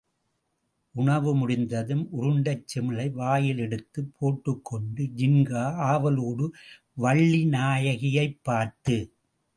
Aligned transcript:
உணவு 0.95 1.35
முடிந்ததும் 1.35 2.09
உருண்டைச் 2.11 2.65
சிமிழை 2.71 3.11
வாயில் 3.11 3.57
எடுத்துப் 3.57 4.13
போட்டுக்கொண்டு, 4.17 5.03
ஜின்கா 5.17 5.65
ஆவலோடு 5.91 6.47
வள்ளி 6.95 7.45
நாயகியைப் 7.49 8.39
பார்த்தது. 8.43 8.99